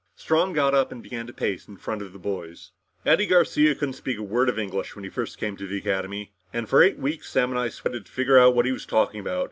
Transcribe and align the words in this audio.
Strong 0.15 0.53
got 0.53 0.73
up 0.73 0.91
and 0.91 1.03
began 1.03 1.27
to 1.27 1.31
pace 1.31 1.67
in 1.67 1.77
front 1.77 2.01
of 2.01 2.11
the 2.11 2.17
boys. 2.17 2.71
"Addy 3.05 3.27
Garcia 3.27 3.75
couldn't 3.75 3.93
speak 3.93 4.17
a 4.17 4.23
word 4.23 4.49
of 4.49 4.57
English 4.57 4.95
when 4.95 5.03
he 5.03 5.11
first 5.11 5.37
came 5.37 5.55
to 5.57 5.67
the 5.67 5.77
Academy. 5.77 6.31
And 6.51 6.67
for 6.67 6.81
eight 6.81 6.97
weeks 6.97 7.29
Sam 7.29 7.51
and 7.51 7.59
I 7.59 7.69
sweated 7.69 8.07
to 8.07 8.11
figure 8.11 8.39
out 8.39 8.55
what 8.55 8.65
he 8.65 8.71
was 8.71 8.87
talking 8.87 9.19
about. 9.19 9.39